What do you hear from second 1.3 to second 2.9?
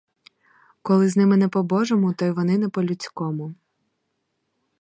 не по-божому, то й вони не